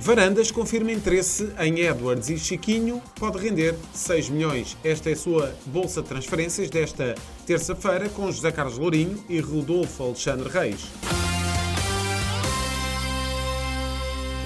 [0.00, 4.74] Varandas confirma interesse em Edwards e Chiquinho pode render 6 milhões.
[4.82, 7.14] Esta é a sua bolsa de transferências desta
[7.46, 10.90] terça-feira com José Carlos Lourinho e Rodolfo Alexandre Reis.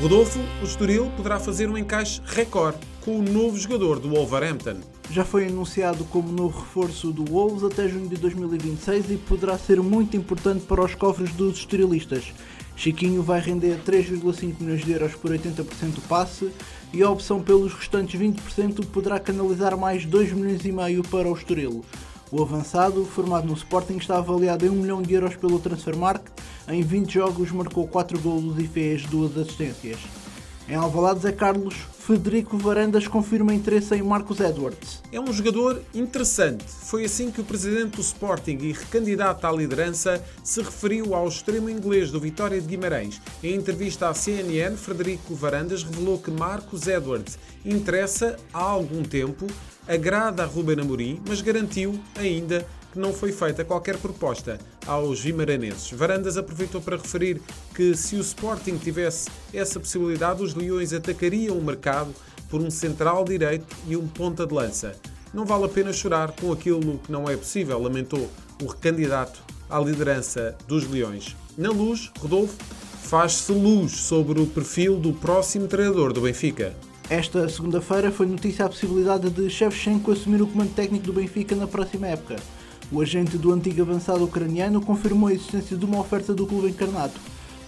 [0.02, 4.80] Rodolfo, o Estoril poderá fazer um encaixe recorde com o novo jogador do Wolverhampton.
[5.08, 9.80] Já foi anunciado como novo reforço do Wolves até junho de 2026 e poderá ser
[9.80, 12.32] muito importante para os cofres dos estorilistas.
[12.76, 16.50] Chiquinho vai render 3,5 milhões de euros por 80% do passe
[16.92, 21.34] e a opção pelos restantes 20% poderá canalizar mais 2 milhões e meio para o
[21.34, 21.84] Estoril.
[22.30, 26.32] O avançado, formado no Sporting, está avaliado em 1 milhão de euros pelo Transfermarkt.
[26.68, 30.23] Em 20 jogos marcou 4 golos e fez 2 assistências.
[30.66, 35.02] Em Alvalade, Zé Carlos, Federico Varandas confirma interesse em Marcos Edwards.
[35.12, 36.64] É um jogador interessante.
[36.64, 41.68] Foi assim que o presidente do Sporting e recandidato à liderança se referiu ao extremo
[41.68, 43.20] inglês do Vitória de Guimarães.
[43.42, 49.46] Em entrevista à CNN, Frederico Varandas revelou que Marcos Edwards interessa há algum tempo,
[49.86, 54.56] agrada a Ruben Amorim, mas garantiu ainda que não foi feita qualquer proposta
[54.86, 55.90] aos vimaranenses.
[55.90, 57.42] Varandas aproveitou para referir
[57.74, 62.14] que se o Sporting tivesse essa possibilidade, os Leões atacariam o mercado
[62.48, 64.94] por um central direito e um ponta de lança.
[65.34, 68.30] Não vale a pena chorar com aquilo que não é possível, lamentou
[68.62, 71.34] o recandidato à liderança dos Leões.
[71.58, 72.56] Na luz, Rodolfo
[73.02, 76.76] faz-se luz sobre o perfil do próximo treinador do Benfica.
[77.10, 81.66] Esta segunda-feira foi notícia a possibilidade de Shevchenko assumir o comando técnico do Benfica na
[81.66, 82.36] próxima época.
[82.94, 87.14] O agente do antigo avançado ucraniano confirmou a existência de uma oferta do clube encarnado.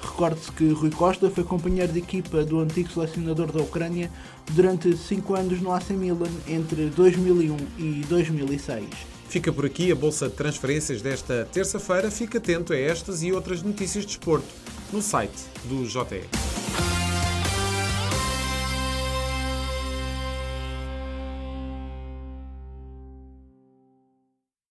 [0.01, 4.09] Recorde-se que Rui Costa foi companheiro de equipa do antigo selecionador da Ucrânia
[4.53, 8.87] durante 5 anos no AC Milan entre 2001 e 2006.
[9.29, 12.09] Fica por aqui a bolsa de transferências desta terça-feira.
[12.09, 14.47] Fique atento a estas e outras notícias de esporte
[14.93, 16.96] no site do JE.